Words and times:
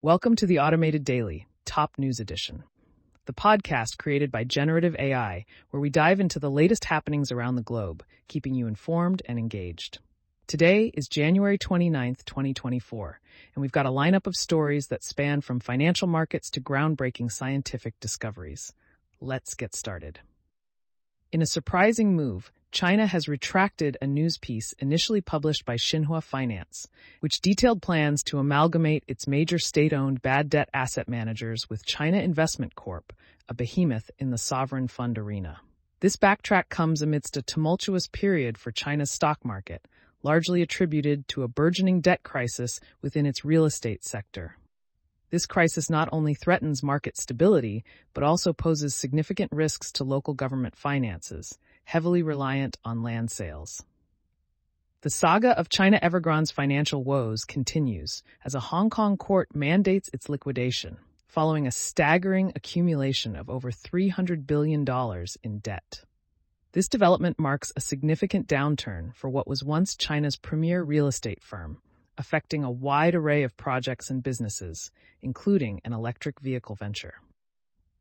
Welcome 0.00 0.36
to 0.36 0.46
the 0.46 0.60
Automated 0.60 1.02
Daily, 1.02 1.48
Top 1.64 1.98
News 1.98 2.20
Edition, 2.20 2.62
the 3.26 3.32
podcast 3.32 3.98
created 3.98 4.30
by 4.30 4.44
Generative 4.44 4.94
AI, 4.96 5.44
where 5.70 5.80
we 5.80 5.90
dive 5.90 6.20
into 6.20 6.38
the 6.38 6.48
latest 6.48 6.84
happenings 6.84 7.32
around 7.32 7.56
the 7.56 7.62
globe, 7.62 8.04
keeping 8.28 8.54
you 8.54 8.68
informed 8.68 9.22
and 9.26 9.40
engaged. 9.40 9.98
Today 10.46 10.92
is 10.94 11.08
January 11.08 11.58
29th, 11.58 12.24
2024, 12.26 13.20
and 13.56 13.60
we've 13.60 13.72
got 13.72 13.86
a 13.86 13.90
lineup 13.90 14.28
of 14.28 14.36
stories 14.36 14.86
that 14.86 15.02
span 15.02 15.40
from 15.40 15.58
financial 15.58 16.06
markets 16.06 16.48
to 16.50 16.60
groundbreaking 16.60 17.32
scientific 17.32 17.98
discoveries. 17.98 18.72
Let's 19.20 19.54
get 19.54 19.74
started. 19.74 20.20
In 21.32 21.42
a 21.42 21.46
surprising 21.46 22.14
move, 22.14 22.52
China 22.70 23.06
has 23.06 23.28
retracted 23.28 23.96
a 24.02 24.06
news 24.06 24.36
piece 24.38 24.74
initially 24.78 25.22
published 25.22 25.64
by 25.64 25.76
Xinhua 25.76 26.22
Finance, 26.22 26.86
which 27.20 27.40
detailed 27.40 27.80
plans 27.80 28.22
to 28.24 28.38
amalgamate 28.38 29.04
its 29.08 29.26
major 29.26 29.58
state-owned 29.58 30.20
bad 30.20 30.50
debt 30.50 30.68
asset 30.74 31.08
managers 31.08 31.70
with 31.70 31.86
China 31.86 32.18
Investment 32.18 32.74
Corp, 32.74 33.12
a 33.48 33.54
behemoth 33.54 34.10
in 34.18 34.30
the 34.30 34.38
sovereign 34.38 34.86
fund 34.86 35.18
arena. 35.18 35.60
This 36.00 36.16
backtrack 36.16 36.68
comes 36.68 37.00
amidst 37.00 37.38
a 37.38 37.42
tumultuous 37.42 38.06
period 38.06 38.58
for 38.58 38.70
China's 38.70 39.10
stock 39.10 39.44
market, 39.44 39.88
largely 40.22 40.60
attributed 40.60 41.26
to 41.28 41.44
a 41.44 41.48
burgeoning 41.48 42.02
debt 42.02 42.22
crisis 42.22 42.80
within 43.00 43.24
its 43.24 43.44
real 43.46 43.64
estate 43.64 44.04
sector. 44.04 44.56
This 45.30 45.46
crisis 45.46 45.90
not 45.90 46.08
only 46.12 46.34
threatens 46.34 46.82
market 46.82 47.16
stability, 47.16 47.84
but 48.14 48.24
also 48.24 48.52
poses 48.52 48.94
significant 48.94 49.52
risks 49.52 49.92
to 49.92 50.04
local 50.04 50.34
government 50.34 50.76
finances, 50.76 51.58
heavily 51.88 52.22
reliant 52.22 52.76
on 52.84 53.02
land 53.02 53.30
sales. 53.30 53.82
The 55.00 55.08
saga 55.08 55.58
of 55.58 55.70
China 55.70 55.98
Evergrande's 56.02 56.50
financial 56.50 57.02
woes 57.02 57.46
continues 57.46 58.22
as 58.44 58.54
a 58.54 58.60
Hong 58.60 58.90
Kong 58.90 59.16
court 59.16 59.48
mandates 59.54 60.10
its 60.12 60.28
liquidation, 60.28 60.98
following 61.28 61.66
a 61.66 61.70
staggering 61.70 62.52
accumulation 62.54 63.34
of 63.34 63.48
over 63.48 63.70
$300 63.70 64.46
billion 64.46 64.84
in 65.42 65.60
debt. 65.60 66.04
This 66.72 66.88
development 66.88 67.38
marks 67.38 67.72
a 67.74 67.80
significant 67.80 68.46
downturn 68.46 69.14
for 69.14 69.30
what 69.30 69.48
was 69.48 69.64
once 69.64 69.96
China's 69.96 70.36
premier 70.36 70.82
real 70.82 71.06
estate 71.06 71.42
firm, 71.42 71.80
affecting 72.18 72.64
a 72.64 72.70
wide 72.70 73.14
array 73.14 73.44
of 73.44 73.56
projects 73.56 74.10
and 74.10 74.22
businesses, 74.22 74.90
including 75.22 75.80
an 75.86 75.94
electric 75.94 76.38
vehicle 76.40 76.74
venture. 76.74 77.14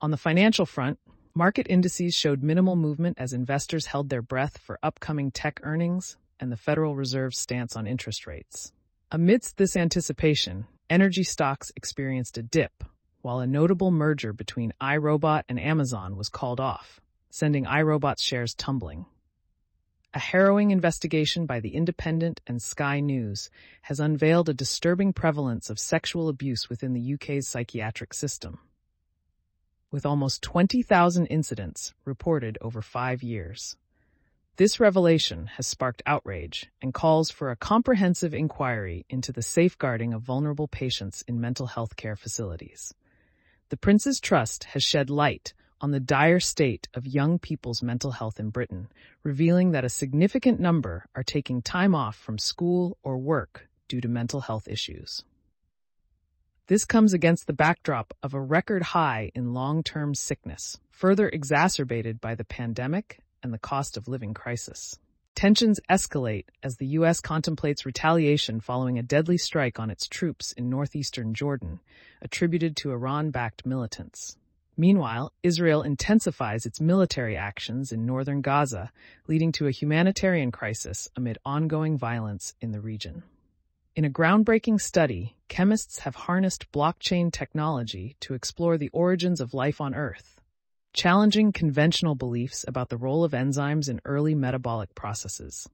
On 0.00 0.10
the 0.10 0.16
financial 0.16 0.64
front, 0.64 0.98
Market 1.36 1.66
indices 1.68 2.14
showed 2.14 2.44
minimal 2.44 2.76
movement 2.76 3.18
as 3.18 3.32
investors 3.32 3.86
held 3.86 4.08
their 4.08 4.22
breath 4.22 4.56
for 4.56 4.78
upcoming 4.84 5.32
tech 5.32 5.58
earnings 5.64 6.16
and 6.38 6.52
the 6.52 6.56
Federal 6.56 6.94
Reserve's 6.94 7.40
stance 7.40 7.74
on 7.74 7.88
interest 7.88 8.24
rates. 8.24 8.72
Amidst 9.10 9.56
this 9.56 9.76
anticipation, 9.76 10.64
energy 10.88 11.24
stocks 11.24 11.72
experienced 11.74 12.38
a 12.38 12.42
dip, 12.44 12.84
while 13.22 13.40
a 13.40 13.48
notable 13.48 13.90
merger 13.90 14.32
between 14.32 14.74
iRobot 14.80 15.42
and 15.48 15.58
Amazon 15.58 16.16
was 16.16 16.28
called 16.28 16.60
off, 16.60 17.00
sending 17.30 17.64
iRobot's 17.64 18.22
shares 18.22 18.54
tumbling. 18.54 19.04
A 20.14 20.20
harrowing 20.20 20.70
investigation 20.70 21.46
by 21.46 21.58
The 21.58 21.74
Independent 21.74 22.42
and 22.46 22.62
Sky 22.62 23.00
News 23.00 23.50
has 23.82 23.98
unveiled 23.98 24.48
a 24.48 24.54
disturbing 24.54 25.12
prevalence 25.12 25.68
of 25.68 25.80
sexual 25.80 26.28
abuse 26.28 26.68
within 26.68 26.92
the 26.92 27.14
UK's 27.14 27.48
psychiatric 27.48 28.14
system 28.14 28.60
with 29.94 30.04
almost 30.04 30.42
20,000 30.42 31.26
incidents 31.26 31.94
reported 32.04 32.58
over 32.60 32.82
five 32.82 33.22
years. 33.22 33.76
This 34.56 34.80
revelation 34.80 35.46
has 35.54 35.68
sparked 35.68 36.02
outrage 36.04 36.68
and 36.82 36.92
calls 36.92 37.30
for 37.30 37.48
a 37.48 37.56
comprehensive 37.56 38.34
inquiry 38.34 39.06
into 39.08 39.30
the 39.30 39.40
safeguarding 39.40 40.12
of 40.12 40.20
vulnerable 40.20 40.66
patients 40.66 41.22
in 41.28 41.40
mental 41.40 41.68
health 41.68 41.94
care 41.94 42.16
facilities. 42.16 42.92
The 43.68 43.76
Prince's 43.76 44.18
Trust 44.18 44.64
has 44.64 44.82
shed 44.82 45.10
light 45.10 45.54
on 45.80 45.92
the 45.92 46.00
dire 46.00 46.40
state 46.40 46.88
of 46.94 47.06
young 47.06 47.38
people's 47.38 47.80
mental 47.80 48.10
health 48.10 48.40
in 48.40 48.50
Britain, 48.50 48.88
revealing 49.22 49.70
that 49.70 49.84
a 49.84 49.88
significant 49.88 50.58
number 50.58 51.06
are 51.14 51.22
taking 51.22 51.62
time 51.62 51.94
off 51.94 52.16
from 52.16 52.36
school 52.36 52.98
or 53.04 53.16
work 53.16 53.68
due 53.86 54.00
to 54.00 54.08
mental 54.08 54.40
health 54.40 54.66
issues. 54.66 55.22
This 56.66 56.86
comes 56.86 57.12
against 57.12 57.46
the 57.46 57.52
backdrop 57.52 58.14
of 58.22 58.32
a 58.32 58.40
record 58.40 58.82
high 58.82 59.30
in 59.34 59.52
long-term 59.52 60.14
sickness, 60.14 60.80
further 60.90 61.28
exacerbated 61.28 62.22
by 62.22 62.34
the 62.34 62.44
pandemic 62.44 63.20
and 63.42 63.52
the 63.52 63.58
cost 63.58 63.98
of 63.98 64.08
living 64.08 64.32
crisis. 64.32 64.98
Tensions 65.34 65.78
escalate 65.90 66.46
as 66.62 66.78
the 66.78 66.86
U.S. 66.86 67.20
contemplates 67.20 67.84
retaliation 67.84 68.60
following 68.60 68.98
a 68.98 69.02
deadly 69.02 69.36
strike 69.36 69.78
on 69.78 69.90
its 69.90 70.08
troops 70.08 70.52
in 70.52 70.70
northeastern 70.70 71.34
Jordan, 71.34 71.80
attributed 72.22 72.76
to 72.76 72.92
Iran-backed 72.92 73.66
militants. 73.66 74.38
Meanwhile, 74.74 75.34
Israel 75.42 75.82
intensifies 75.82 76.64
its 76.64 76.80
military 76.80 77.36
actions 77.36 77.92
in 77.92 78.06
northern 78.06 78.40
Gaza, 78.40 78.90
leading 79.28 79.52
to 79.52 79.66
a 79.66 79.70
humanitarian 79.70 80.50
crisis 80.50 81.10
amid 81.14 81.36
ongoing 81.44 81.98
violence 81.98 82.54
in 82.62 82.72
the 82.72 82.80
region. 82.80 83.22
In 83.96 84.04
a 84.04 84.10
groundbreaking 84.10 84.80
study, 84.80 85.36
chemists 85.46 86.00
have 86.00 86.16
harnessed 86.16 86.72
blockchain 86.72 87.32
technology 87.32 88.16
to 88.18 88.34
explore 88.34 88.76
the 88.76 88.88
origins 88.88 89.40
of 89.40 89.54
life 89.54 89.80
on 89.80 89.94
Earth, 89.94 90.40
challenging 90.92 91.52
conventional 91.52 92.16
beliefs 92.16 92.64
about 92.66 92.88
the 92.88 92.96
role 92.96 93.22
of 93.22 93.30
enzymes 93.30 93.88
in 93.88 94.00
early 94.04 94.34
metabolic 94.34 94.96
processes. 94.96 95.68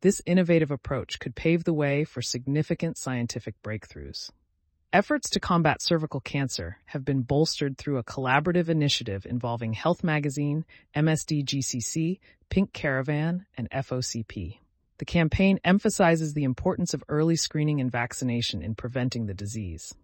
This 0.00 0.20
innovative 0.26 0.72
approach 0.72 1.20
could 1.20 1.36
pave 1.36 1.62
the 1.62 1.72
way 1.72 2.02
for 2.02 2.20
significant 2.20 2.98
scientific 2.98 3.54
breakthroughs. 3.62 4.30
Efforts 4.92 5.30
to 5.30 5.38
combat 5.38 5.80
cervical 5.80 6.18
cancer 6.18 6.78
have 6.86 7.04
been 7.04 7.22
bolstered 7.22 7.78
through 7.78 7.98
a 7.98 8.04
collaborative 8.04 8.70
initiative 8.70 9.24
involving 9.24 9.74
Health 9.74 10.02
Magazine, 10.02 10.64
MSD 10.96 11.44
GCC, 11.44 12.18
Pink 12.50 12.72
Caravan, 12.72 13.46
and 13.56 13.70
FOCP. 13.70 14.58
The 14.98 15.04
campaign 15.04 15.58
emphasizes 15.64 16.34
the 16.34 16.44
importance 16.44 16.94
of 16.94 17.02
early 17.08 17.36
screening 17.36 17.80
and 17.80 17.90
vaccination 17.90 18.62
in 18.62 18.74
preventing 18.74 19.26
the 19.26 19.34
disease. 19.34 19.94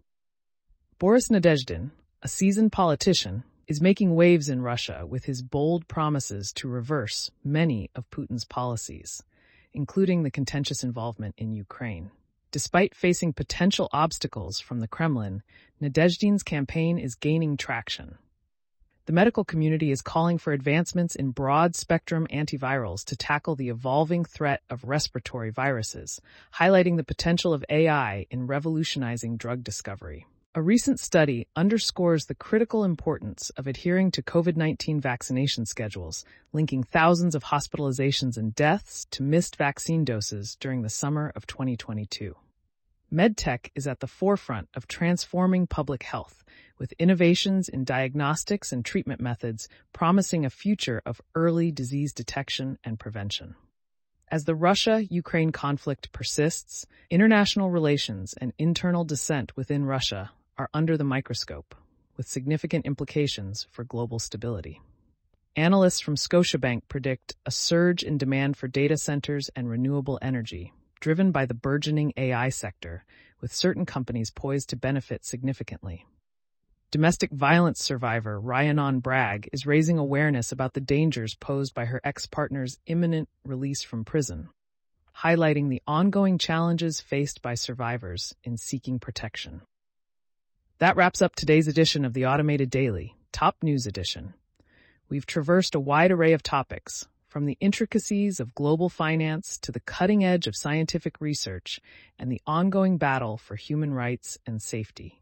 Boris 0.97 1.29
Nadezhdin, 1.29 1.91
a 2.21 2.27
seasoned 2.27 2.71
politician, 2.71 3.43
is 3.67 3.79
making 3.79 4.15
waves 4.15 4.49
in 4.49 4.61
Russia 4.61 5.05
with 5.07 5.25
his 5.25 5.41
bold 5.41 5.87
promises 5.87 6.51
to 6.53 6.67
reverse 6.67 7.29
many 7.43 7.89
of 7.95 8.09
Putin's 8.09 8.43
policies, 8.43 9.23
including 9.73 10.23
the 10.23 10.31
contentious 10.31 10.83
involvement 10.83 11.35
in 11.37 11.53
Ukraine. 11.53 12.09
Despite 12.51 12.95
facing 12.95 13.33
potential 13.33 13.87
obstacles 13.93 14.59
from 14.59 14.79
the 14.79 14.87
Kremlin, 14.87 15.43
Nadezhdin's 15.79 16.41
campaign 16.41 16.97
is 16.97 17.13
gaining 17.13 17.57
traction. 17.57 18.17
The 19.09 19.13
medical 19.13 19.43
community 19.43 19.89
is 19.89 20.03
calling 20.03 20.37
for 20.37 20.53
advancements 20.53 21.15
in 21.15 21.31
broad 21.31 21.75
spectrum 21.75 22.27
antivirals 22.31 23.03
to 23.05 23.15
tackle 23.15 23.55
the 23.55 23.69
evolving 23.69 24.23
threat 24.23 24.61
of 24.69 24.83
respiratory 24.83 25.49
viruses, 25.49 26.21
highlighting 26.53 26.95
the 26.95 27.03
potential 27.03 27.51
of 27.51 27.65
AI 27.71 28.27
in 28.29 28.45
revolutionizing 28.45 29.35
drug 29.35 29.63
discovery. 29.63 30.27
A 30.53 30.61
recent 30.61 30.99
study 30.99 31.47
underscores 31.55 32.25
the 32.25 32.35
critical 32.35 32.83
importance 32.83 33.49
of 33.57 33.65
adhering 33.65 34.11
to 34.11 34.21
COVID 34.21 34.55
19 34.55 35.01
vaccination 35.01 35.65
schedules, 35.65 36.23
linking 36.53 36.83
thousands 36.83 37.33
of 37.33 37.45
hospitalizations 37.45 38.37
and 38.37 38.53
deaths 38.53 39.07
to 39.09 39.23
missed 39.23 39.55
vaccine 39.55 40.05
doses 40.05 40.55
during 40.59 40.83
the 40.83 40.87
summer 40.87 41.33
of 41.35 41.47
2022. 41.47 42.35
MedTech 43.11 43.71
is 43.73 43.87
at 43.87 44.01
the 44.01 44.07
forefront 44.07 44.69
of 44.75 44.87
transforming 44.87 45.65
public 45.65 46.03
health, 46.03 46.43
with 46.79 46.93
innovations 46.93 47.69
in 47.69 47.83
diagnostics 47.83 48.71
and 48.71 48.83
treatment 48.83 49.21
methods 49.21 49.67
promising 49.93 50.45
a 50.45 50.49
future 50.49 51.01
of 51.05 51.21
early 51.35 51.71
disease 51.71 52.13
detection 52.13 52.79
and 52.83 52.97
prevention. 52.99 53.55
As 54.31 54.45
the 54.45 54.55
Russia-Ukraine 54.55 55.51
conflict 55.51 56.11
persists, 56.11 56.85
international 57.09 57.69
relations 57.69 58.33
and 58.33 58.53
internal 58.57 59.03
dissent 59.03 59.55
within 59.57 59.85
Russia 59.85 60.31
are 60.57 60.69
under 60.73 60.97
the 60.97 61.03
microscope, 61.03 61.75
with 62.15 62.27
significant 62.27 62.85
implications 62.85 63.65
for 63.71 63.83
global 63.83 64.19
stability. 64.19 64.81
Analysts 65.55 65.99
from 65.99 66.15
Scotiabank 66.15 66.83
predict 66.87 67.35
a 67.45 67.51
surge 67.51 68.03
in 68.03 68.17
demand 68.17 68.55
for 68.55 68.67
data 68.67 68.97
centers 68.97 69.49
and 69.55 69.69
renewable 69.69 70.19
energy, 70.21 70.73
driven 70.99 71.31
by 71.31 71.45
the 71.45 71.53
burgeoning 71.53 72.13
AI 72.15 72.49
sector, 72.49 73.03
with 73.41 73.53
certain 73.53 73.85
companies 73.85 74.31
poised 74.31 74.69
to 74.69 74.75
benefit 74.75 75.25
significantly. 75.25 76.05
Domestic 76.91 77.31
violence 77.31 77.83
survivor 77.83 78.39
Rhiannon 78.39 78.99
Bragg 78.99 79.47
is 79.53 79.67
raising 79.67 79.99
awareness 79.99 80.51
about 80.51 80.73
the 80.73 80.81
dangers 80.81 81.35
posed 81.35 81.75
by 81.75 81.85
her 81.85 82.01
ex-partner's 82.03 82.79
imminent 82.87 83.29
release 83.45 83.83
from 83.83 84.03
prison, 84.03 84.49
highlighting 85.19 85.69
the 85.69 85.83
ongoing 85.85 86.39
challenges 86.39 86.99
faced 86.99 87.43
by 87.43 87.53
survivors 87.53 88.33
in 88.43 88.57
seeking 88.57 88.97
protection. 88.97 89.61
That 90.79 90.95
wraps 90.95 91.21
up 91.21 91.35
today's 91.35 91.67
edition 91.67 92.05
of 92.05 92.13
the 92.15 92.25
Automated 92.25 92.71
Daily, 92.71 93.15
Top 93.31 93.57
News 93.61 93.85
Edition. 93.85 94.33
We've 95.09 95.27
traversed 95.27 95.75
a 95.75 95.79
wide 95.79 96.11
array 96.11 96.33
of 96.33 96.41
topics, 96.41 97.07
from 97.27 97.45
the 97.45 97.57
intricacies 97.59 98.39
of 98.39 98.55
global 98.55 98.89
finance 98.89 99.59
to 99.59 99.71
the 99.71 99.81
cutting 99.81 100.25
edge 100.25 100.47
of 100.47 100.55
scientific 100.55 101.21
research 101.21 101.79
and 102.17 102.31
the 102.31 102.41
ongoing 102.47 102.97
battle 102.97 103.37
for 103.37 103.55
human 103.55 103.93
rights 103.93 104.39
and 104.47 104.59
safety. 104.59 105.21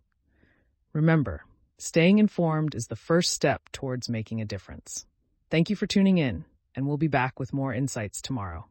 Remember, 0.93 1.43
staying 1.77 2.19
informed 2.19 2.75
is 2.75 2.87
the 2.87 2.95
first 2.95 3.33
step 3.33 3.69
towards 3.71 4.09
making 4.09 4.41
a 4.41 4.45
difference. 4.45 5.05
Thank 5.49 5.69
you 5.69 5.75
for 5.75 5.87
tuning 5.87 6.17
in, 6.17 6.45
and 6.75 6.87
we'll 6.87 6.97
be 6.97 7.07
back 7.07 7.39
with 7.39 7.53
more 7.53 7.73
insights 7.73 8.21
tomorrow. 8.21 8.67